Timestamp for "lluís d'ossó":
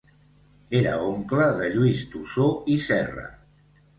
1.75-2.49